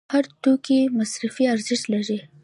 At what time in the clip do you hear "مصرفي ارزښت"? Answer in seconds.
0.99-1.85